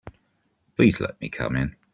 Please 0.75 0.99
let 0.99 1.21
me 1.21 1.29
come 1.29 1.55
in. 1.55 1.75